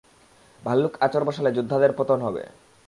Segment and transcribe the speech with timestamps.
[0.63, 2.43] ভাল্লুক আঁচড় বসালে যোদ্ধাদের পতন হবে।